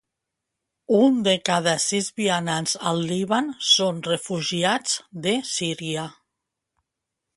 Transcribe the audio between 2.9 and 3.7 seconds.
al Líban